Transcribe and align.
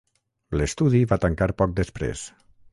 L'estudi 0.61 1.03
va 1.13 1.19
tancar 1.27 1.51
poc 1.63 1.79
després. 1.83 2.27